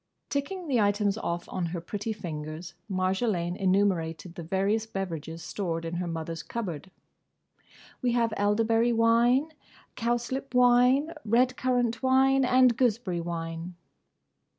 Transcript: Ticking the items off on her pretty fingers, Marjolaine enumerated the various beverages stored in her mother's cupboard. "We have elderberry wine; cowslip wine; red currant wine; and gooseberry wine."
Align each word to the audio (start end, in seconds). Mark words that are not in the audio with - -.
Ticking 0.31 0.67
the 0.67 0.81
items 0.81 1.15
off 1.15 1.47
on 1.47 1.67
her 1.67 1.79
pretty 1.79 2.11
fingers, 2.11 2.73
Marjolaine 2.89 3.55
enumerated 3.55 4.33
the 4.33 4.41
various 4.41 4.87
beverages 4.87 5.43
stored 5.43 5.85
in 5.85 5.97
her 5.97 6.07
mother's 6.07 6.41
cupboard. 6.41 6.89
"We 8.01 8.13
have 8.13 8.33
elderberry 8.35 8.91
wine; 8.93 9.51
cowslip 9.95 10.55
wine; 10.55 11.11
red 11.23 11.55
currant 11.55 12.01
wine; 12.01 12.43
and 12.43 12.75
gooseberry 12.75 13.21
wine." 13.21 13.75